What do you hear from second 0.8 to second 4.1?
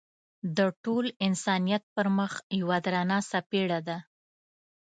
ټول انسانیت پر مخ یوه درنه څپېړه ده.